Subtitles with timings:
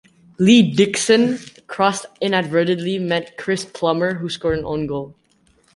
[0.39, 5.13] Lee Dixon's cross inadvertently met Chris Plummer who scored an own goal.